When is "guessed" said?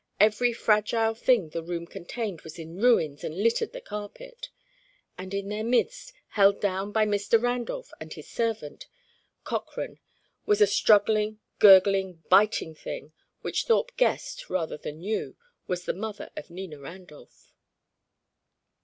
13.95-14.49